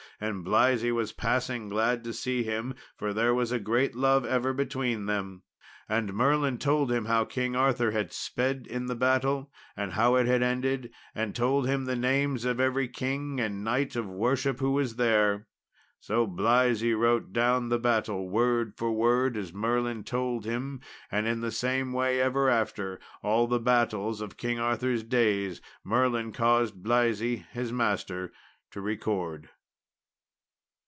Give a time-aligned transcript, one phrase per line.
[0.23, 4.53] And Blaise was passing glad to see him, for there was a great love ever
[4.53, 5.41] between them;
[5.89, 10.27] and Merlin told him how King Arthur had sped in the battle, and how it
[10.27, 14.69] had ended; and told him the names of every king and knight of worship who
[14.73, 15.47] was there.
[15.99, 20.81] So Blaise wrote down the battle, word for word, as Merlin told him;
[21.11, 26.31] and in the same way ever after, all the battles of King Arthur's days Merlin
[26.31, 28.31] caused Blaise, his master,
[28.69, 29.49] to record.